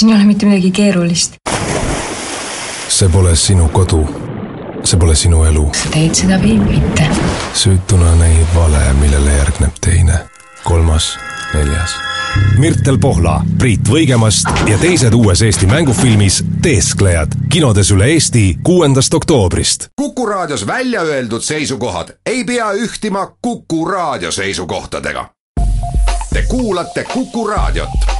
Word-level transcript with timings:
siin 0.00 0.10
ei 0.10 0.16
ole 0.16 0.24
mitte 0.24 0.46
midagi 0.46 0.70
keerulist. 0.70 1.34
see 2.88 3.08
pole 3.08 3.36
sinu 3.36 3.68
kodu. 3.68 4.08
see 4.84 4.98
pole 4.98 5.14
sinu 5.14 5.44
elu. 5.44 5.70
sa 5.76 5.90
teed 5.92 6.14
seda 6.14 6.38
või 6.40 6.54
mitte? 6.56 7.08
süütuna 7.54 8.14
näib 8.16 8.54
vale, 8.54 8.80
millele 9.00 9.34
järgneb 9.34 9.76
teine, 9.84 10.22
kolmas, 10.64 11.18
neljas. 11.54 11.98
Mirtel 12.58 12.96
Pohla, 12.98 13.42
Priit 13.58 13.88
Võigemast 13.90 14.48
ja 14.70 14.78
teised 14.78 15.12
uues 15.18 15.42
Eesti 15.42 15.66
mängufilmis 15.66 16.38
Teesklejad 16.62 17.34
kinodes 17.52 17.90
üle 17.90 18.08
Eesti 18.14 18.44
kuuendast 18.62 19.14
oktoobrist. 19.14 19.90
kuku 19.96 20.26
raadios 20.26 20.66
välja 20.66 21.02
öeldud 21.02 21.44
seisukohad 21.44 22.14
ei 22.26 22.44
pea 22.44 22.72
ühtima 22.72 23.26
Kuku 23.42 23.84
raadio 23.84 24.32
seisukohtadega. 24.32 25.28
Te 26.32 26.42
kuulate 26.48 27.04
Kuku 27.04 27.46
raadiot 27.46 28.19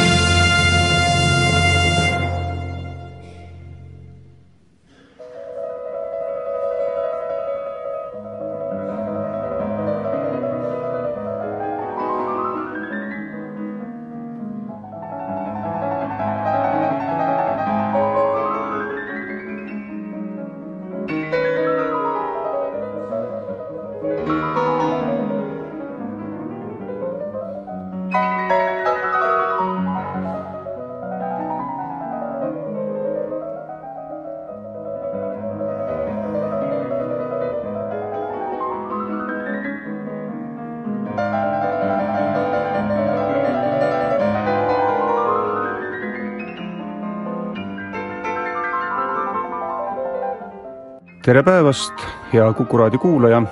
tere 51.31 51.43
päevast, 51.47 51.93
hea 52.33 52.53
Kuku 52.53 52.77
raadio 52.77 52.99
kuulaja. 52.99 53.43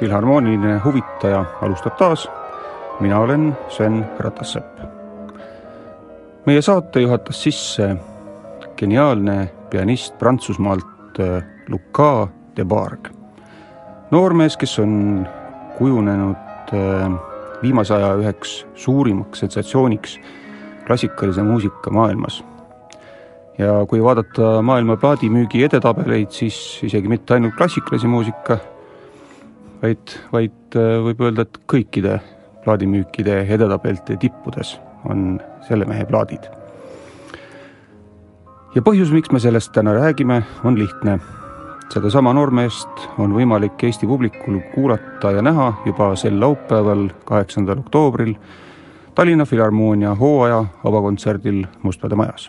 filharmooniline 0.00 0.78
huvitaja 0.84 1.44
alustab 1.62 1.96
taas. 1.96 2.28
mina 3.00 3.18
olen 3.18 3.56
Sven 3.68 4.06
Ratassepp. 4.18 4.80
meie 6.46 6.62
saate 6.62 7.00
juhatas 7.00 7.42
sisse 7.42 7.96
geniaalne 8.76 9.50
pianist 9.70 10.18
Prantsusmaalt 10.18 11.20
äh, 11.20 11.44
Luca 11.68 12.28
de 12.56 12.64
Barg. 12.64 13.08
noormees, 14.10 14.56
kes 14.56 14.78
on 14.78 15.28
kujunenud 15.78 16.72
äh, 16.72 17.12
viimase 17.62 17.94
aja 17.94 18.14
üheks 18.14 18.66
suurimaks 18.74 19.38
sensatsiooniks 19.38 20.20
klassikalise 20.86 21.42
muusika 21.42 21.90
maailmas 21.90 22.44
ja 23.58 23.72
kui 23.88 24.02
vaadata 24.02 24.60
maailma 24.64 24.96
plaadimüügi 24.96 25.64
edetabeleid, 25.66 26.30
siis 26.32 26.56
isegi 26.86 27.08
mitte 27.08 27.36
ainult 27.36 27.56
klassikalise 27.58 28.08
muusika, 28.08 28.58
vaid, 29.82 30.16
vaid 30.32 30.78
äh, 30.78 30.96
võib 31.06 31.20
öelda, 31.26 31.46
et 31.46 31.60
kõikide 31.70 32.18
plaadimüükide 32.64 33.42
edetabelte 33.50 34.16
tippudes 34.22 34.76
on 35.10 35.36
selle 35.66 35.86
mehe 35.88 36.06
plaadid. 36.06 36.48
ja 38.74 38.82
põhjus, 38.82 39.12
miks 39.12 39.32
me 39.32 39.40
sellest 39.42 39.72
täna 39.72 39.94
räägime, 39.98 40.42
on 40.64 40.78
lihtne. 40.78 41.18
sedasama 41.92 42.32
noormeest 42.32 43.08
on 43.18 43.34
võimalik 43.36 43.82
Eesti 43.84 44.06
publikul 44.06 44.60
kuulata 44.74 45.30
ja 45.30 45.42
näha 45.42 45.72
juba 45.86 46.14
sel 46.16 46.40
laupäeval, 46.40 47.10
kaheksandal 47.24 47.84
oktoobril 47.84 48.34
Tallinna 49.14 49.44
Filharmoonia 49.44 50.14
hooaja 50.14 50.64
avakontserdil 50.84 51.66
Mustlade 51.82 52.16
Majas 52.16 52.48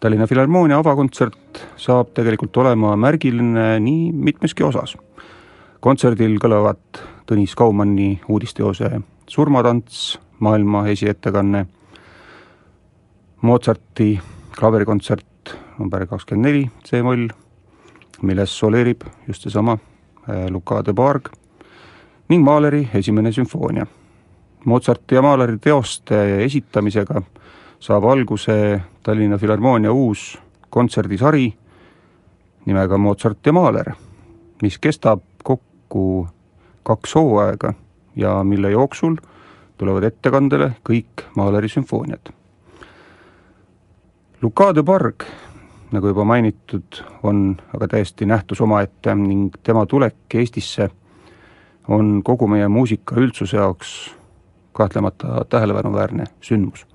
Tallinna 0.00 0.26
Filharmoonia 0.28 0.76
avakontsert 0.76 1.60
saab 1.80 2.10
tegelikult 2.16 2.56
olema 2.60 2.90
märgiline 3.00 3.78
nii 3.80 4.10
mitmeski 4.12 4.64
osas. 4.64 4.96
kontserdil 5.80 6.36
kõlavad 6.42 7.00
Tõnis 7.26 7.54
Kaumanni 7.56 8.20
uudisteose 8.28 9.00
Surmatants, 9.28 10.18
maailma 10.40 10.86
esiettekanne, 10.88 11.66
Mozarti 13.42 14.20
klaverikontsert 14.58 15.54
number 15.78 16.06
kakskümmend 16.06 16.46
neli 16.46 16.70
C-moll, 16.84 17.28
milles 18.22 18.52
soleerib 18.52 19.04
just 19.28 19.42
seesama 19.42 19.78
äh, 20.28 20.46
Luka 20.50 20.82
de 20.84 20.92
Barg 20.92 21.30
ning 22.28 22.44
Mahleri 22.44 22.88
esimene 22.94 23.32
sümfoonia. 23.32 23.86
Mozarti 24.64 25.14
ja 25.14 25.22
Mahleri 25.22 25.58
teoste 25.58 26.44
esitamisega 26.44 27.22
saab 27.80 28.04
alguse 28.04 28.80
Tallinna 29.02 29.38
Filharmoonia 29.38 29.92
uus 29.92 30.38
kontserdisari 30.70 31.54
nimega 32.66 32.98
Mozart 32.98 33.46
ja 33.46 33.52
Mahler, 33.52 33.92
mis 34.62 34.78
kestab 34.78 35.22
kokku 35.44 36.28
kaks 36.82 37.14
hooaega 37.14 37.74
ja 38.16 38.44
mille 38.44 38.70
jooksul 38.70 39.16
tulevad 39.78 40.04
ettekandele 40.08 40.72
kõik 40.88 41.26
Mahleri 41.36 41.68
sümfooniad. 41.68 42.32
Luka 44.42 44.72
de 44.74 44.82
Barg, 44.82 45.22
nagu 45.92 46.10
juba 46.10 46.24
mainitud, 46.24 47.00
on 47.22 47.56
aga 47.74 47.88
täiesti 47.88 48.26
nähtus 48.26 48.60
omaette 48.60 49.14
ning 49.14 49.54
tema 49.62 49.86
tulek 49.86 50.34
Eestisse 50.34 50.90
on 51.88 52.20
kogu 52.24 52.48
meie 52.50 52.68
muusika 52.68 53.16
üldsuse 53.20 53.56
jaoks 53.56 53.94
kahtlemata 54.72 55.44
tähelepanuväärne 55.48 56.24
sündmus 56.40 56.86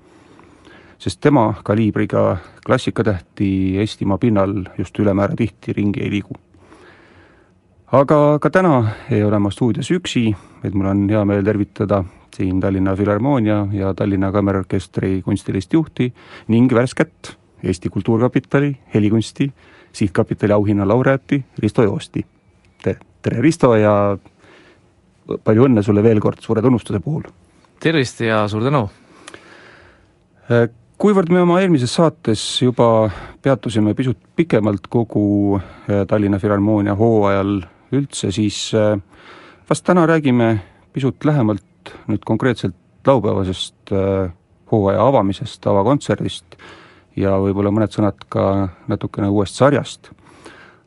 sest 1.02 1.18
tema 1.20 1.54
kaliibriga 1.66 2.36
klassikatähti 2.66 3.78
Eestimaa 3.82 4.18
pinnal 4.22 4.54
just 4.78 4.98
ülemäära 4.98 5.34
tihti 5.36 5.72
ringi 5.72 6.00
ei 6.00 6.10
liigu. 6.10 6.34
aga 7.92 8.38
ka 8.38 8.50
täna 8.50 8.88
ei 9.10 9.24
ole 9.24 9.38
ma 9.38 9.50
stuudios 9.50 9.90
üksi, 9.90 10.30
vaid 10.62 10.74
mul 10.74 10.86
on 10.86 11.08
hea 11.10 11.24
meel 11.24 11.42
tervitada 11.44 12.04
siin 12.36 12.60
Tallinna 12.60 12.94
Filharmoonia 12.96 13.66
ja 13.72 13.94
Tallinna 13.94 14.30
Kammerorkestri 14.32 15.22
kunstilist 15.22 15.72
juhti 15.72 16.12
ning 16.48 16.72
värsket 16.72 17.36
Eesti 17.62 17.88
Kultuurkapitali 17.88 18.76
helikunsti 18.94 19.52
sihtkapitali 19.92 20.52
auhinna 20.52 20.88
laureaati 20.88 21.44
Risto 21.58 21.82
Joosti. 21.82 22.26
tere, 22.82 23.40
Risto, 23.40 23.74
ja 23.74 24.18
palju 25.44 25.66
õnne 25.66 25.82
sulle 25.82 26.02
veel 26.02 26.20
kord 26.20 26.38
suure 26.40 26.62
tunnustuse 26.62 27.00
puhul! 27.00 27.26
tervist 27.80 28.20
ja 28.20 28.46
suur 28.48 28.62
tänu! 28.62 28.86
Kuivõrd 31.02 31.32
me 31.34 31.40
oma 31.42 31.56
eelmises 31.58 31.96
saates 31.96 32.42
juba 32.62 33.08
peatusime 33.42 33.90
pisut 33.98 34.20
pikemalt 34.38 34.84
kogu 34.86 35.56
äh, 35.58 36.04
Tallinna 36.06 36.38
Filharmoonia 36.38 36.94
hooajal 36.94 37.56
üldse, 37.98 38.30
siis 38.30 38.68
äh, 38.78 38.94
vast 39.66 39.82
täna 39.82 40.04
räägime 40.06 40.52
pisut 40.94 41.26
lähemalt 41.26 41.90
nüüd 42.06 42.22
konkreetselt 42.22 42.78
laupäevasest 43.02 43.90
äh, 43.90 44.30
hooaja 44.70 45.02
avamisest, 45.08 45.66
avakontserdist 45.66 46.54
ja 47.18 47.34
võib-olla 47.34 47.74
mõned 47.74 47.98
sõnad 47.98 48.22
ka 48.30 48.48
natukene 48.86 49.26
uuest 49.26 49.58
sarjast. 49.58 50.12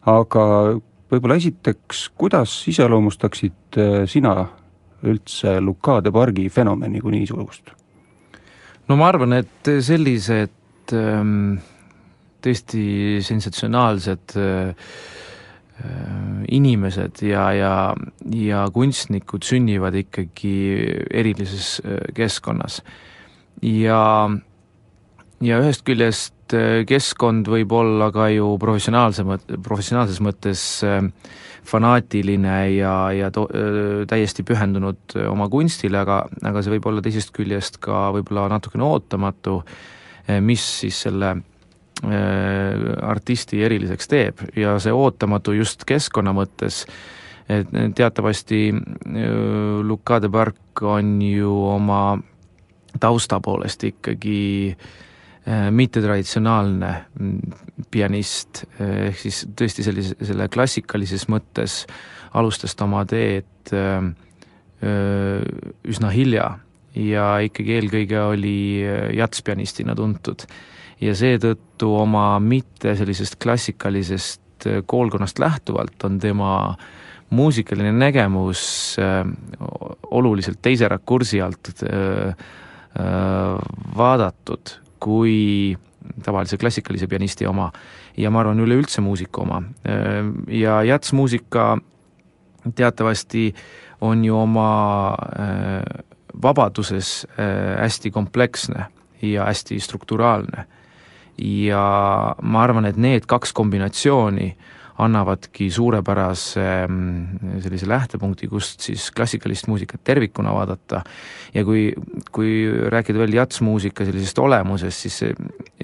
aga 0.08 0.46
võib-olla 1.12 1.44
esiteks, 1.44 2.08
kuidas 2.16 2.62
iseloomustaksid 2.72 3.84
sina 4.08 4.46
üldse 5.03 5.59
Luka 5.59 6.00
de 6.00 6.16
Bargi 6.16 6.47
fenomeni 6.47 7.03
kui 7.03 7.20
niisugust? 7.20 7.76
No 8.90 8.97
ma 8.99 9.09
arvan, 9.09 9.34
et 9.40 9.72
sellised 9.85 10.93
ähm, 10.93 11.58
tõesti 12.46 12.85
sensatsionaalsed 13.26 14.35
äh, 14.37 14.90
inimesed 16.55 17.23
ja, 17.26 17.49
ja, 17.58 17.73
ja 18.32 18.66
kunstnikud 18.73 19.43
sünnivad 19.43 19.97
ikkagi 19.99 20.55
erilises 21.11 21.79
äh, 21.84 21.99
keskkonnas. 22.16 22.82
ja, 23.61 24.29
ja 25.41 25.59
ühest 25.64 25.84
küljest 25.88 26.34
äh, 26.53 26.84
keskkond 26.88 27.50
võib 27.50 27.74
olla 27.76 28.12
ka 28.14 28.28
ju 28.34 28.52
professionaalse 28.62 29.26
mõt-, 29.28 29.56
professionaalses 29.66 30.22
mõttes 30.24 30.62
äh, 30.86 31.02
fanaatiline 31.66 32.56
ja, 32.76 32.94
ja 33.16 33.32
to-, 33.34 33.50
täiesti 34.09 34.46
pühendunud 34.46 35.16
oma 35.32 35.47
kunstile, 35.50 36.03
aga, 36.03 36.20
aga 36.46 36.62
see 36.62 36.76
võib 36.76 36.86
olla 36.92 37.02
teisest 37.02 37.34
küljest 37.34 37.80
ka 37.82 38.12
võib-olla 38.14 38.46
natukene 38.53 38.86
ootamatu, 38.86 39.58
mis 40.46 40.62
siis 40.82 41.00
selle 41.08 41.32
artisti 43.02 43.64
eriliseks 43.66 44.09
teeb. 44.12 44.44
Ja 44.53 44.76
see 44.84 44.94
ootamatu 44.94 45.56
just 45.58 45.88
keskkonna 45.90 46.36
mõttes, 46.38 46.84
et 47.50 47.74
teatavasti 47.98 48.62
Luka 49.90 50.20
de 50.22 50.30
Barc 50.30 50.86
on 50.86 51.16
ju 51.26 51.56
oma 51.72 52.03
tausta 53.00 53.40
poolest 53.40 53.84
ikkagi 53.84 54.76
mittetraditsionaalne 55.46 56.92
mm, 57.20 57.56
pianist, 57.94 58.64
ehk 58.82 59.20
siis 59.20 59.44
tõesti 59.53 59.84
sellise, 59.86 60.16
selle 60.26 60.47
klassikalises 60.50 61.28
mõttes 61.30 61.84
alustas 62.34 62.74
ta 62.74 62.88
oma 62.88 63.03
teed 63.06 63.70
üsna 65.86 66.09
hilja 66.14 66.47
ja 66.96 67.28
ikkagi 67.46 67.78
eelkõige 67.78 68.20
oli 68.22 68.58
jatspianistina 69.18 69.96
tuntud. 69.97 70.46
Ja 71.03 71.16
seetõttu 71.18 71.90
oma 71.98 72.38
mitte 72.40 72.94
sellisest 72.96 73.36
klassikalisest 73.44 74.68
äh, 74.70 74.80
koolkonnast 74.88 75.40
lähtuvalt 75.44 76.03
on 76.08 76.20
tema 76.24 76.76
muusikaline 77.36 77.91
nägemus 77.91 78.96
äh, 79.02 79.26
oluliselt 80.12 80.62
teise 80.64 80.88
rakursi 80.88 81.41
alt 81.44 81.74
äh, 81.84 82.48
vaadatud 83.98 84.78
kui 85.05 85.75
tavalise 86.25 86.57
klassikalise 86.57 87.07
pianisti 87.07 87.47
oma 87.49 87.69
ja 88.17 88.31
ma 88.31 88.41
arvan, 88.41 88.61
üleüldse 88.63 89.02
muusika 89.02 89.41
oma. 89.41 89.61
ja 90.47 90.81
jatsmuusika 90.84 91.78
teatavasti 92.75 93.53
on 94.02 94.25
ju 94.25 94.37
oma 94.37 95.16
vabaduses 96.41 97.28
hästi 97.79 98.11
kompleksne 98.11 98.85
ja 99.22 99.46
hästi 99.46 99.79
strukturaalne 99.79 100.66
ja 101.37 102.35
ma 102.41 102.63
arvan, 102.63 102.85
et 102.85 102.97
need 102.97 103.28
kaks 103.28 103.53
kombinatsiooni 103.53 104.55
annavadki 105.03 105.68
suurepärase 105.74 106.66
mm, 106.88 107.59
sellise 107.64 107.88
lähtepunkti, 107.90 108.47
kust 108.47 108.86
siis 108.88 109.09
klassikalist 109.16 109.68
muusikat 109.68 110.03
tervikuna 110.08 110.53
vaadata. 110.56 111.02
Ja 111.53 111.66
kui, 111.68 111.90
kui 112.32 112.66
rääkida 112.92 113.20
veel 113.20 113.36
jatsmuusika 113.36 114.08
sellisest 114.08 114.40
olemusest, 114.40 115.08
siis 115.08 115.22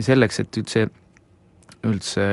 selleks, 0.08 0.44
et 0.44 0.62
üldse, 0.64 0.86
üldse 1.88 2.28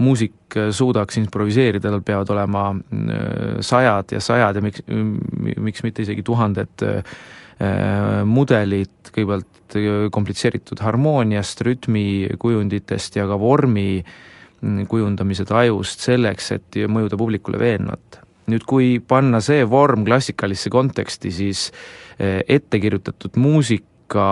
muusik 0.00 0.56
suudaks 0.76 1.16
improviseerida, 1.20 1.88
tal 1.88 2.04
peavad 2.04 2.32
olema 2.32 2.68
mm, 2.72 3.62
sajad 3.64 4.16
ja 4.16 4.20
sajad 4.20 4.56
ja 4.56 4.64
miks, 4.64 4.84
miks 4.88 5.84
mitte 5.84 6.04
isegi 6.04 6.24
tuhanded 6.24 6.84
Äh, 7.56 8.20
mudelid 8.28 9.08
kõigepealt 9.14 9.76
äh, 9.80 9.86
komplitseeritud 10.12 10.82
harmooniast, 10.84 11.62
rütmikujunditest 11.64 13.16
ja 13.16 13.24
ka 13.30 13.38
vormi 13.40 14.02
mm, 14.02 14.34
kujundamise 14.88 15.44
tajust 15.48 16.00
selleks, 16.06 16.52
et 16.56 16.78
mõjuda 16.88 17.18
publikule 17.20 17.60
veenvalt. 17.60 18.22
nüüd 18.46 18.62
kui 18.62 19.00
panna 19.02 19.40
see 19.42 19.64
vorm 19.66 20.04
klassikalisse 20.06 20.70
konteksti, 20.70 21.32
siis 21.34 21.72
äh, 22.20 22.40
ettekirjutatud 22.48 23.36
muusika 23.36 24.26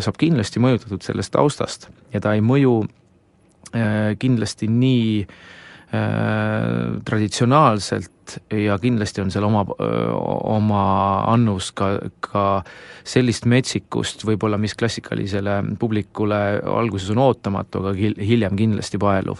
saab 0.00 0.16
kindlasti 0.18 0.62
mõjutatud 0.64 1.04
sellest 1.04 1.30
taustast 1.34 1.90
ja 2.14 2.22
ta 2.24 2.32
ei 2.34 2.40
mõju 2.40 2.80
kindlasti 4.18 4.66
nii 4.72 5.20
äh, 5.22 5.28
Äh, 8.28 8.34
traditsionaalselt 8.36 8.38
ja 8.52 8.78
kindlasti 8.78 9.22
on 9.22 9.30
seal 9.30 9.44
oma, 9.44 9.64
oma 10.44 10.82
annus 11.32 11.72
ka, 11.72 11.98
ka 12.20 12.62
sellist 13.04 13.46
metsikust 13.46 14.24
võib-olla, 14.26 14.58
mis 14.58 14.74
klassikalisele 14.74 15.62
publikule 15.78 16.60
alguses 16.62 17.10
on 17.10 17.18
ootamatu, 17.18 17.82
aga 17.82 17.94
hiljem 17.94 18.56
kindlasti 18.56 18.98
paeluv. 18.98 19.38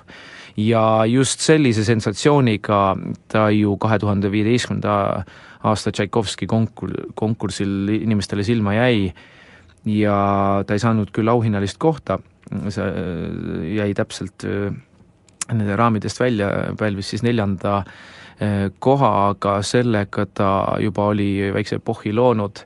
ja 0.56 1.04
just 1.06 1.40
sellise 1.40 1.84
sensatsiooniga 1.84 2.96
ta 3.28 3.48
ju 3.50 3.76
kahe 3.76 3.98
tuhande 3.98 4.30
viieteistkümnenda 4.30 5.24
aasta 5.62 5.92
Tšaikovski 5.92 6.46
konkur-, 6.46 7.12
konkursil 7.14 7.88
inimestele 7.88 8.44
silma 8.44 8.74
jäi 8.74 9.12
ja 9.84 10.64
ta 10.66 10.74
ei 10.74 10.78
saanud 10.82 11.10
küll 11.14 11.28
auhinnalist 11.28 11.78
kohta, 11.78 12.18
see 12.68 13.76
jäi 13.76 13.94
täpselt 13.94 14.44
nende 15.48 15.76
raamidest 15.76 16.20
välja, 16.20 16.50
pälvis 16.78 17.10
siis 17.14 17.22
neljanda 17.22 17.82
koha, 18.78 19.08
aga 19.32 19.56
sellega 19.66 20.26
ta 20.30 20.50
juba 20.78 21.08
oli 21.10 21.48
väikse 21.54 21.80
epohhi 21.80 22.12
loonud, 22.14 22.60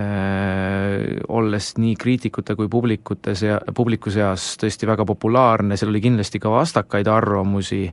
eh, 0.00 1.20
olles 1.28 1.74
nii 1.76 1.94
kriitikute 2.00 2.56
kui 2.56 2.68
publikute 2.72 3.34
sea-, 3.36 3.60
publiku 3.76 4.10
seas 4.10 4.54
tõesti 4.60 4.88
väga 4.88 5.04
populaarne, 5.04 5.76
seal 5.76 5.92
oli 5.92 6.00
kindlasti 6.04 6.40
ka 6.40 6.52
vastakaid 6.52 7.10
arvamusi, 7.12 7.84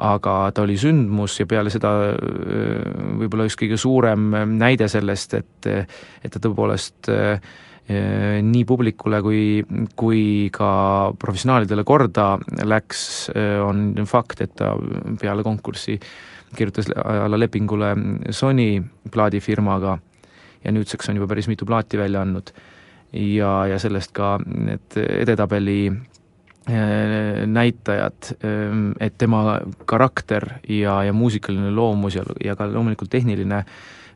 aga 0.00 0.34
ta 0.56 0.64
oli 0.64 0.78
sündmus 0.80 1.38
ja 1.38 1.46
peale 1.46 1.70
seda 1.70 1.94
eh, 2.10 2.84
võib-olla 3.22 3.46
üks 3.46 3.58
kõige 3.60 3.78
suurem 3.78 4.30
näide 4.58 4.88
sellest, 4.90 5.38
et 5.38 5.70
et 5.70 6.32
ta 6.32 6.42
tõepoolest 6.42 7.10
Äh, 7.10 7.40
nii 7.90 8.64
publikule 8.68 9.18
kui, 9.24 9.44
kui 9.98 10.22
ka 10.54 10.70
professionaalidele 11.18 11.84
korda 11.84 12.34
läks, 12.68 13.30
äh, 13.34 13.58
on 13.64 13.94
fakt, 14.06 14.42
et 14.44 14.54
ta 14.58 14.74
peale 15.20 15.42
konkurssi 15.46 15.98
kirjutas 16.56 16.90
alla 16.96 17.38
lepingule 17.38 17.94
Sony 18.34 18.82
plaadifirmaga 19.10 19.98
ja 20.64 20.72
nüüdseks 20.74 21.10
on 21.10 21.18
juba 21.18 21.30
päris 21.30 21.48
mitu 21.48 21.66
plaati 21.66 21.98
välja 21.98 22.22
andnud. 22.22 22.50
ja, 23.12 23.66
ja 23.66 23.78
sellest 23.78 24.12
ka 24.14 24.38
need 24.38 24.98
edetabeli 25.00 25.90
äh, 25.90 27.46
näitajad, 27.46 28.34
et 29.00 29.18
tema 29.18 29.60
karakter 29.86 30.46
ja, 30.68 31.02
ja 31.04 31.12
muusikaline 31.12 31.70
loomus 31.70 32.14
ja, 32.14 32.22
ja 32.44 32.56
ka 32.56 32.70
loomulikult 32.70 33.10
tehniline 33.10 33.64
äh, 33.64 33.64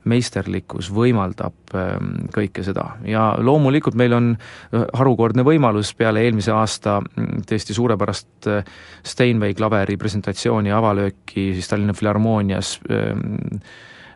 meisterlikkus 0.09 0.91
võimaldab 0.93 1.75
ähm, 1.79 2.27
kõike 2.35 2.65
seda. 2.67 2.87
Ja 3.09 3.33
loomulikult 3.41 3.97
meil 3.99 4.15
on 4.17 4.33
äh, 4.35 4.85
harukordne 4.99 5.45
võimalus 5.47 5.95
peale 5.97 6.25
eelmise 6.25 6.53
aasta 6.55 6.99
mm, 7.01 7.45
tõesti 7.49 7.77
suurepärast 7.77 8.51
äh, 8.53 8.69
Steinway 9.07 9.57
klaveri 9.57 9.97
presentatsiooni 10.01 10.73
avalööki 10.75 11.51
siis 11.57 11.71
Tallinna 11.71 11.97
Filharmoonias 11.97 12.77
ähm, 12.91 13.59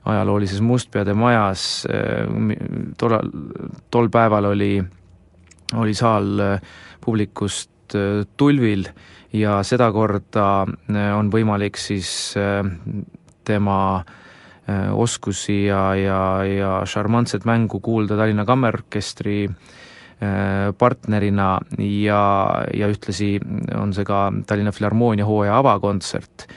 ajaloolises 0.08 0.60
Mustpeade 0.64 1.16
majas, 1.16 1.86
äh, 1.88 2.28
tollal, 3.00 3.32
tol 3.90 4.12
päeval 4.12 4.52
oli, 4.52 4.72
oli 5.76 5.96
saal 5.96 6.58
publikust 7.04 7.70
tulvil 8.36 8.84
ja 9.32 9.62
sedakorda 9.64 10.44
on 11.16 11.30
võimalik 11.32 11.78
siis 11.80 12.34
tema 13.48 13.78
äh, 13.96 14.16
oskusi 14.68 15.64
ja, 15.64 15.94
ja, 15.96 16.20
ja 16.44 16.72
šarmantset 16.88 17.46
mängu 17.48 17.80
kuulda 17.80 18.18
Tallinna 18.18 18.44
Kammerorkestri 18.48 19.46
äh, 19.48 20.70
partnerina 20.78 21.50
ja, 21.78 22.22
ja 22.74 22.88
ühtlasi 22.92 23.36
on 23.78 23.94
see 23.96 24.06
ka 24.08 24.28
Tallinna 24.46 24.74
Filharmoonia 24.76 25.28
hooaja 25.28 25.58
avakontsert. 25.62 26.48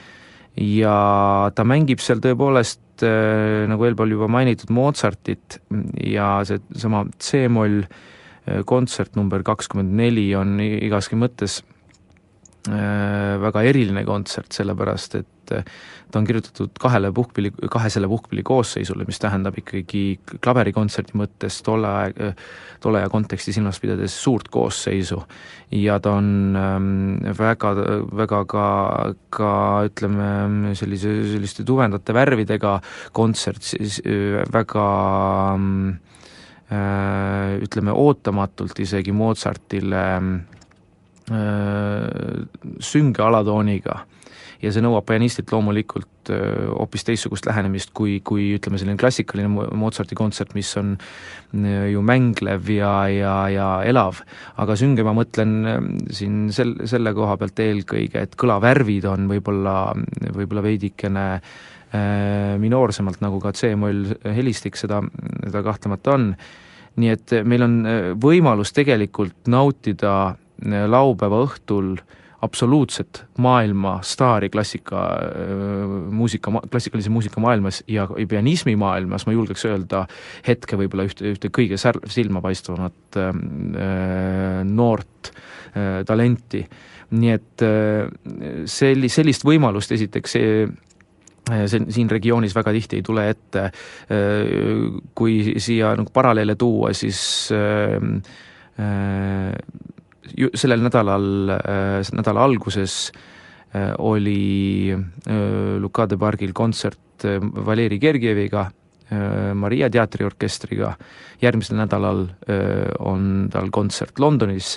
ja 0.59 1.51
ta 1.55 1.63
mängib 1.63 2.01
seal 2.03 2.19
tõepoolest, 2.23 3.03
äh, 3.07 3.65
nagu 3.71 3.87
eelpool 3.87 4.17
juba 4.17 4.27
mainitud, 4.27 4.73
Mozartit 4.75 5.61
ja 6.03 6.41
seesama 6.47 7.05
C-moll 7.19 7.85
kontsert 8.65 9.15
number 9.15 9.43
kakskümmend 9.45 9.93
neli 9.95 10.31
on 10.35 10.55
igaski 10.59 11.15
mõttes 11.15 11.59
väga 12.67 13.63
eriline 13.65 14.03
kontsert, 14.05 14.51
sellepärast 14.53 15.15
et 15.17 15.51
ta 16.11 16.19
on 16.19 16.27
kirjutatud 16.27 16.75
kahele 16.79 17.11
puhkpilli, 17.15 17.51
kahesele 17.71 18.07
puhkpilli 18.11 18.43
koosseisule, 18.43 19.05
mis 19.07 19.19
tähendab 19.21 19.55
ikkagi 19.61 20.19
klaverikontserdi 20.43 21.15
mõttes 21.19 21.61
tolle 21.65 21.91
aeg, 22.01 22.19
tolle 22.83 23.01
aja 23.01 23.09
konteksti 23.11 23.53
silmas 23.55 23.79
pidades 23.81 24.15
suurt 24.23 24.51
koosseisu. 24.51 25.21
ja 25.71 25.99
ta 25.99 26.11
on 26.19 26.55
ähm, 26.59 26.87
väga, 27.37 27.73
väga 28.17 28.43
ka, 28.45 28.67
ka 29.29 29.51
ütleme, 29.87 30.75
sellise, 30.75 31.15
selliste 31.31 31.63
tuvedate 31.67 32.13
värvidega 32.13 32.79
kontsert, 33.15 33.63
siis 33.63 34.01
äh, 34.05 34.41
väga 34.53 34.87
äh, 36.67 37.59
ütleme, 37.63 37.95
ootamatult 37.95 38.79
isegi 38.83 39.15
Mozartile 39.15 40.03
äh, 40.17 40.59
sünge 42.81 43.23
alatooniga 43.23 44.01
ja 44.61 44.71
see 44.73 44.83
nõuab 44.83 45.05
pianistilt 45.09 45.51
loomulikult 45.53 46.29
hoopis 46.29 47.05
teistsugust 47.07 47.47
lähenemist 47.49 47.91
kui, 47.97 48.19
kui 48.25 48.51
ütleme, 48.57 48.77
selline 48.77 48.99
klassikaline 48.99 49.49
Mozarti 49.49 50.17
kontsert, 50.17 50.53
mis 50.57 50.69
on 50.79 50.93
ju 51.91 52.03
mänglev 52.05 52.69
ja, 52.75 52.93
ja, 53.09 53.35
ja 53.51 53.69
elav. 53.87 54.21
aga 54.61 54.77
sünge 54.79 55.05
ma 55.07 55.15
mõtlen 55.17 55.55
siin 56.13 56.49
sel-, 56.53 56.77
selle 56.89 57.13
koha 57.17 57.37
pealt 57.41 57.61
eelkõige, 57.63 58.21
et 58.21 58.37
kõlavärvid 58.39 59.07
on 59.09 59.29
võib-olla, 59.31 59.77
võib-olla 60.29 60.65
veidikene 60.65 61.27
minoorsemalt, 62.61 63.19
nagu 63.19 63.41
ka 63.43 63.51
C-moll 63.57 64.13
helistik 64.37 64.77
seda, 64.79 65.01
seda 65.43 65.63
kahtlemata 65.65 66.13
on, 66.15 66.29
nii 67.01 67.09
et 67.11 67.33
meil 67.47 67.65
on 67.65 67.75
võimalus 68.21 68.71
tegelikult 68.75 69.49
nautida 69.51 70.37
laupäeva 70.61 71.41
õhtul 71.45 71.95
absoluutset 72.41 73.25
maailmastaari 73.37 74.49
klassika 74.49 75.01
muusika, 76.09 76.51
klassikalise 76.71 77.09
muusika 77.09 77.41
maailmas 77.41 77.83
ja 77.87 78.07
pianismi 78.29 78.75
maailmas, 78.75 79.25
ma 79.27 79.33
julgeks 79.35 79.65
öelda, 79.69 80.05
hetke 80.47 80.79
võib-olla 80.79 81.05
ühte, 81.09 81.35
ühte 81.35 81.51
kõige 81.53 81.77
sär-, 81.81 82.01
silmapaistvamat 82.09 83.19
äh, 83.21 83.33
noort 84.65 85.31
äh, 85.31 86.01
talenti. 86.07 86.65
nii 87.11 87.31
et 87.35 87.61
äh, 87.67 88.07
selli-, 88.65 89.11
sellist 89.11 89.45
võimalust 89.45 89.91
esiteks 89.91 90.37
see 90.37 90.63
see 91.51 91.79
siin 91.91 92.09
regioonis 92.09 92.53
väga 92.55 92.71
tihti 92.71 92.99
ei 92.99 93.03
tule 93.03 93.23
ette, 93.27 93.63
kui 95.17 95.55
siia 95.59 95.89
nagu 95.97 96.13
paralleele 96.13 96.53
tuua, 96.55 96.93
siis 96.95 97.49
sellel 100.53 100.83
nädalal, 100.85 101.27
nädala 102.13 102.43
alguses 102.45 103.11
oli 104.03 104.91
Luka 105.79 106.05
de 106.09 106.17
Bargil 106.19 106.51
kontsert 106.53 107.23
Valeri 107.65 107.99
Gergieviga, 107.99 108.65
Maria 109.55 109.89
teatriorkestriga, 109.91 110.91
järgmisel 111.41 111.79
nädalal 111.79 112.25
on 112.99 113.47
tal 113.51 113.71
kontsert 113.71 114.19
Londonis 114.19 114.75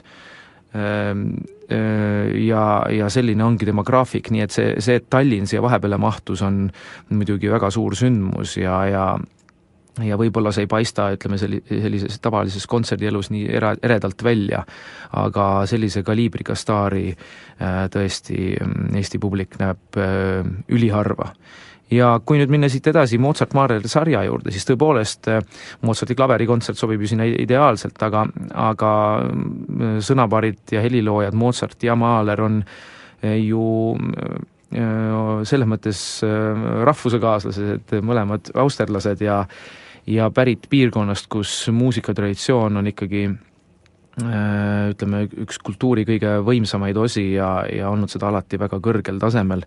ja, 2.45 2.65
ja 2.91 3.11
selline 3.13 3.45
ongi 3.45 3.69
tema 3.69 3.85
graafik, 3.87 4.31
nii 4.35 4.45
et 4.45 4.55
see, 4.55 4.75
see, 4.85 4.99
et 5.01 5.07
Tallinn 5.11 5.49
siia 5.51 5.63
vahepeale 5.65 5.99
mahtus, 6.03 6.43
on 6.47 6.67
muidugi 7.15 7.51
väga 7.53 7.71
suur 7.75 7.97
sündmus 7.99 8.57
ja, 8.59 8.79
ja 8.91 9.07
ja 10.03 10.17
võib-olla 10.19 10.51
see 10.55 10.65
ei 10.67 10.71
paista, 10.71 11.09
ütleme, 11.15 11.39
selli-, 11.39 11.63
sellises 11.69 12.19
tavalises 12.23 12.67
kontserdielus 12.71 13.31
nii 13.35 13.47
era-, 13.55 13.75
eredalt 13.83 14.25
välja, 14.27 14.65
aga 15.15 15.49
sellise 15.71 16.03
kaliibriga 16.07 16.57
staari 16.59 17.11
äh, 17.13 17.85
tõesti 17.93 18.55
mm, 18.57 18.97
Eesti 18.99 19.21
publik 19.23 19.59
näeb 19.61 20.01
äh, 20.01 20.43
üliharva. 20.75 21.31
Ja 21.93 22.15
kui 22.27 22.41
nüüd 22.41 22.51
minna 22.51 22.67
siit 22.73 22.87
edasi 22.91 23.21
Mozart 23.21 23.53
Mahleri 23.55 23.91
sarja 23.93 24.23
juurde, 24.25 24.51
siis 24.51 24.67
tõepoolest 24.67 25.31
äh, 25.31 25.45
Mozarti 25.87 26.17
klaverikontsert 26.19 26.81
sobib 26.81 27.05
ju 27.05 27.13
sinna 27.13 27.29
ideaalselt, 27.29 28.01
aga, 28.03 28.25
aga 28.65 28.91
mm, 29.29 30.01
sõnapaarid 30.05 30.75
ja 30.75 30.83
heliloojad 30.83 31.39
Mozart 31.39 31.87
ja 31.87 31.95
Mahler 31.99 32.43
on 32.43 32.65
ju 33.25 33.95
selles 34.75 35.69
mõttes 35.71 35.99
rahvusekaaslased, 36.89 37.97
mõlemad 38.03 38.51
austerlased 38.59 39.23
ja 39.23 39.45
ja 40.07 40.29
pärit 40.35 40.67
piirkonnast, 40.71 41.29
kus 41.33 41.69
muusikatraditsioon 41.73 42.77
on 42.77 42.91
ikkagi 42.91 43.25
ütleme, 44.95 45.25
üks 45.43 45.59
kultuuri 45.65 46.05
kõige 46.07 46.37
võimsamaid 46.47 46.99
osi 47.01 47.33
ja, 47.35 47.65
ja 47.67 47.91
olnud 47.91 48.13
seda 48.13 48.29
alati 48.31 48.61
väga 48.61 48.79
kõrgel 48.85 49.19
tasemel. 49.23 49.65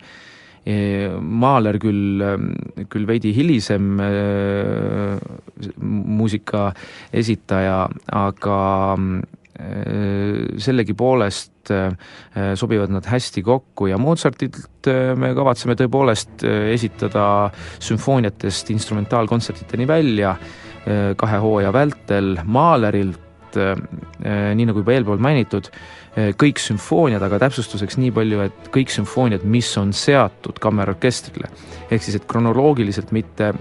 Mahler 1.18 1.78
küll, 1.80 2.24
küll 2.92 3.08
veidi 3.08 3.32
hilisem 3.36 4.00
muusika 5.82 6.70
esitaja, 7.16 7.86
aga 8.12 8.58
sellegipoolest 10.68 11.57
äh, 11.74 12.54
sobivad 12.60 12.94
nad 12.94 13.08
hästi 13.08 13.44
kokku 13.46 13.90
ja 13.92 14.00
Mozartilt 14.02 14.90
äh, 14.90 15.14
me 15.20 15.34
kavatseme 15.38 15.78
tõepoolest 15.80 16.46
esitada 16.74 17.28
sümfooniatest 17.84 18.74
instrumentaalkontsertideni 18.76 19.88
välja 19.90 20.38
kahe 20.88 21.38
hooaja 21.44 21.74
vältel, 21.76 22.38
Mahlerilt, 22.48 23.58
nii 23.58 24.68
nagu 24.70 24.80
juba 24.80 24.94
eelpool 24.96 25.20
mainitud, 25.20 25.68
kõik 26.40 26.62
sümfooniad, 26.64 27.26
aga 27.28 27.42
täpsustuseks 27.44 28.00
nii 28.00 28.14
palju, 28.16 28.40
et 28.46 28.70
kõik 28.72 28.94
sümfooniad, 28.94 29.44
mis 29.44 29.68
on 29.82 29.92
seatud 29.92 30.62
kammerorkestrile. 30.64 31.50
ehk 31.92 32.06
siis, 32.06 32.16
et 32.22 32.30
kronoloogiliselt 32.32 33.12
mitte 33.12 33.52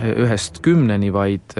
ühest 0.00 0.60
kümneni, 0.64 1.12
vaid, 1.12 1.54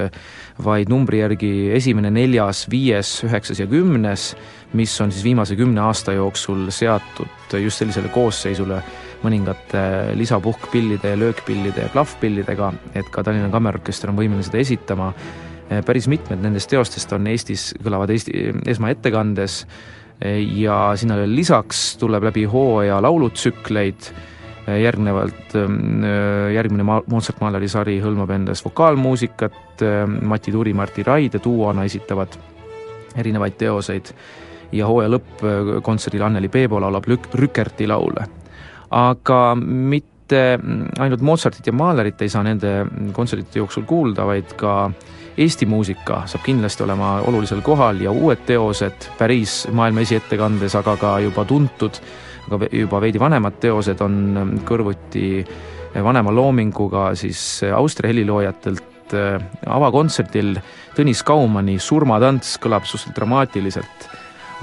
vaid 0.64 0.90
numbri 0.92 1.22
järgi 1.22 1.52
esimene, 1.76 2.10
neljas, 2.12 2.66
viies, 2.70 3.12
üheksas 3.26 3.60
ja 3.62 3.66
kümnes, 3.70 4.34
mis 4.76 4.92
on 5.00 5.12
siis 5.14 5.24
viimase 5.24 5.56
kümne 5.56 5.80
aasta 5.86 6.12
jooksul 6.16 6.68
seatud 6.74 7.56
just 7.62 7.80
sellisele 7.80 8.10
koosseisule 8.12 8.80
mõningate 9.24 9.82
lisapuhkpillide 10.18 11.14
ja 11.14 11.18
löökpillide 11.18 11.86
ja 11.86 11.92
klahvpillidega, 11.92 12.72
et 12.94 13.08
ka 13.12 13.24
Tallinna 13.24 13.50
Kammerorkester 13.52 14.12
on 14.12 14.18
võimeline 14.18 14.46
seda 14.46 14.60
esitama. 14.60 15.12
päris 15.86 16.06
mitmed 16.08 16.42
nendest 16.42 16.70
teostest 16.70 17.12
on 17.12 17.26
Eestis, 17.26 17.74
kõlavad 17.82 18.10
Eesti 18.10 18.52
esmaettekandes 18.66 19.64
ja 20.56 20.92
sinna 20.96 21.16
lisaks 21.26 21.96
tuleb 21.98 22.22
läbi 22.22 22.44
hooaja 22.44 23.00
laulutsükleid 23.02 24.12
järgnevalt 24.66 25.54
ähm, 25.54 26.04
äh, 26.04 26.52
järgmine 26.54 26.84
Mozart 26.84 27.40
Mahleri 27.40 27.68
sari 27.70 28.00
hõlmab 28.02 28.32
endas 28.34 28.64
vokaalmuusikat, 28.64 29.82
ähm, 29.82 30.18
Mati 30.26 30.52
Turi, 30.52 30.74
Martti 30.74 31.04
Raide 31.06 31.40
duona 31.44 31.84
esitavad 31.86 32.34
erinevaid 33.16 33.56
teoseid 33.58 34.10
ja 34.74 34.88
hooaja 34.88 35.12
lõppkontserdil 35.14 36.24
Anneli 36.26 36.50
Peebo 36.52 36.80
laulab 36.82 37.06
Lük-, 37.06 37.30
Rükerti 37.34 37.86
laule. 37.86 38.26
aga 38.90 39.54
mitte 39.54 40.58
ainult 40.98 41.20
Mozartit 41.20 41.66
ja 41.66 41.72
Mahlerit 41.72 42.22
ei 42.22 42.28
saa 42.28 42.42
nende 42.42 42.86
kontsertide 43.12 43.62
jooksul 43.62 43.86
kuulda, 43.86 44.26
vaid 44.26 44.52
ka 44.58 44.90
Eesti 45.36 45.66
muusika 45.66 46.22
saab 46.26 46.42
kindlasti 46.46 46.82
olema 46.82 47.20
olulisel 47.28 47.60
kohal 47.62 48.00
ja 48.00 48.10
uued 48.10 48.46
teosed 48.46 49.10
päris 49.18 49.66
maailma 49.70 50.00
esiettekandes, 50.00 50.74
aga 50.74 50.96
ka 50.96 51.18
juba 51.20 51.44
tuntud 51.44 52.00
aga 52.46 52.68
juba 52.70 53.00
veidi 53.02 53.20
vanemad 53.20 53.58
teosed 53.62 54.02
on 54.04 54.18
ähm, 54.36 54.52
kõrvuti 54.66 55.26
äh, 55.42 56.02
vanema 56.04 56.34
loominguga 56.34 57.10
siis 57.18 57.62
äh, 57.66 57.74
Austria 57.74 58.12
heliloojatelt 58.12 59.16
äh, 59.16 59.40
avakontserdil. 59.66 60.56
Tõnis 60.96 61.24
Kaumani 61.26 61.78
Surmatants 61.82 62.56
kõlab 62.62 62.86
suhteliselt 62.86 63.18
dramaatiliselt, 63.18 64.06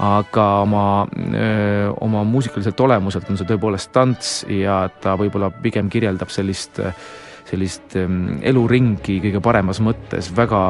aga 0.02 0.46
oma, 0.64 0.86
oma 2.02 2.24
muusikaliselt 2.26 2.80
olemuselt 2.82 3.28
on 3.30 3.38
see 3.38 3.46
tõepoolest 3.46 3.92
tants 3.94 4.32
ja 4.50 4.88
ta 5.00 5.14
võib-olla 5.20 5.52
pigem 5.62 5.86
kirjeldab 5.92 6.34
sellist 6.34 6.82
sellist 7.44 7.94
ähm, 8.00 8.40
eluringi 8.42 9.20
kõige 9.22 9.40
paremas 9.44 9.78
mõttes, 9.84 10.30
väga 10.34 10.60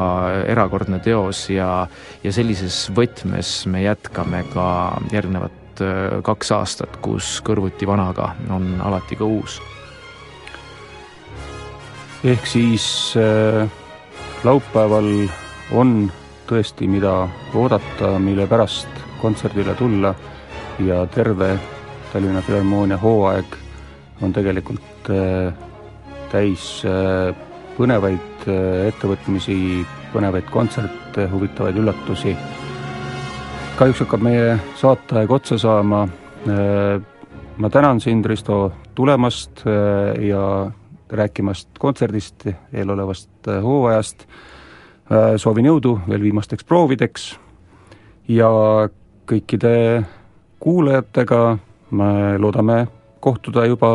erakordne 0.51 0.99
teos 1.01 1.45
ja, 1.49 1.85
ja 2.21 2.33
sellises 2.35 2.83
võtmes 2.93 3.61
me 3.71 3.85
jätkame 3.85 4.43
ka 4.51 4.65
järgnevat 5.15 5.64
järgnevad 5.75 6.17
äh, 6.17 6.23
kaks 6.23 6.51
aastat, 6.51 6.97
kus 7.01 7.41
kõrvuti 7.43 7.85
vanaga 7.87 8.35
on 8.49 8.81
alati 8.81 9.15
ka 9.15 9.25
uus. 9.25 9.61
ehk 12.23 12.45
siis 12.47 13.15
äh, 13.17 13.69
laupäeval 14.43 15.29
on 15.71 16.11
tõesti, 16.47 16.87
mida 16.87 17.27
oodata, 17.53 18.19
mille 18.19 18.47
pärast 18.47 18.87
kontserdile 19.21 19.75
tulla 19.75 20.15
ja 20.79 21.05
terve 21.07 21.59
Tallinna 22.13 22.41
Filharmoonia 22.41 22.97
hooaeg 22.97 23.45
on 24.21 24.33
tegelikult 24.33 25.09
äh, 25.09 25.53
täis 26.31 26.83
põnevaid 27.77 28.47
ettevõtmisi, 28.87 29.85
põnevaid 30.13 30.49
kontserte, 30.49 31.27
huvitavaid 31.31 31.77
üllatusi 31.77 32.35
kahjuks 33.75 33.99
hakkab 34.05 34.21
meie 34.23 34.55
saateaeg 34.79 35.31
otsa 35.35 35.57
saama. 35.59 36.05
Äh, 36.47 37.01
ma 37.57 37.69
tänan 37.69 37.99
sind, 38.01 38.25
Risto, 38.25 38.71
tulemast 38.95 39.65
äh, 39.67 40.23
ja 40.27 40.71
rääkimast 41.09 41.69
kontserdist, 41.79 42.47
eelolevast 42.73 43.47
äh, 43.47 43.63
hooajast. 43.63 44.27
soovin 45.37 45.67
jõudu 45.67 45.99
veel 46.09 46.23
viimasteks 46.23 46.65
proovideks 46.65 47.27
ja 48.25 48.47
kõikide 49.29 50.01
kuulajatega 50.59 51.41
me 51.91 52.39
loodame 52.41 52.87
kohtuda 53.21 53.67
juba 53.69 53.91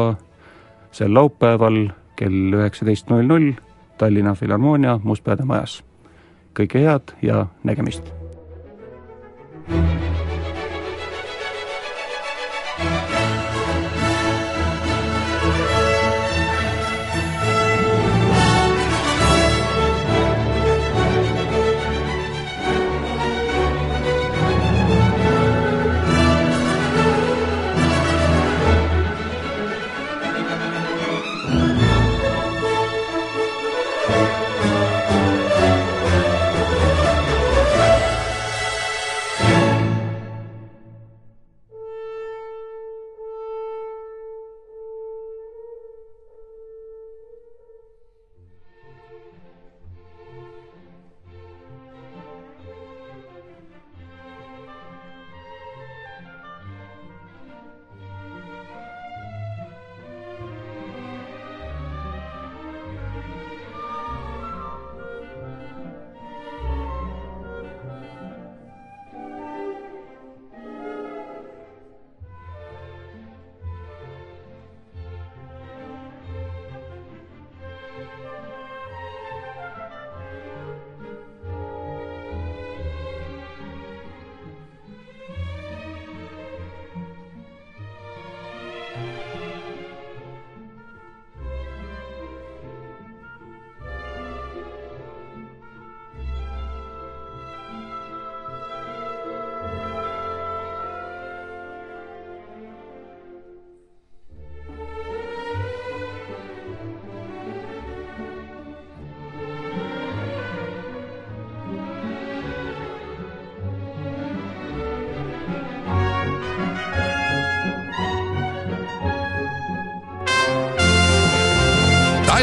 sel 0.94 1.10
laupäeval 1.18 1.80
kell 2.14 2.54
üheksateist 2.60 3.10
null 3.10 3.26
null 3.26 3.50
Tallinna 3.98 4.36
Filharmoonia 4.38 5.00
Mustpeade 5.02 5.42
majas. 5.42 5.80
kõike 6.54 6.86
head 6.86 7.16
ja 7.26 7.46
nägemist! 7.64 8.19